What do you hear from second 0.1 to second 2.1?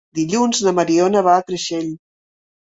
Dilluns na Mariona va a Creixell.